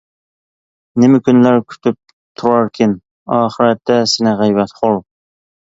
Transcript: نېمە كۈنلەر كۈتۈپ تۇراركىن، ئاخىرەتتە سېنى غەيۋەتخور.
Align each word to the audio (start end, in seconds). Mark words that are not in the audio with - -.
نېمە 1.03 1.19
كۈنلەر 1.27 1.57
كۈتۈپ 1.73 1.99
تۇراركىن، 2.43 2.97
ئاخىرەتتە 3.39 4.01
سېنى 4.17 4.37
غەيۋەتخور. 4.43 5.03